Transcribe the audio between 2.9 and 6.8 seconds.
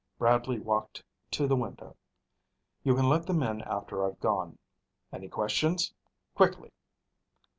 can let them in after I've gone. Any questions? Quickly!"